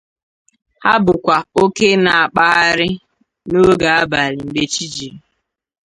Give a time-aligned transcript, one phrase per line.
[0.83, 2.89] Ha bụkwa oke na akpagharị
[3.49, 5.17] n’oge abalị mgbe chi jiri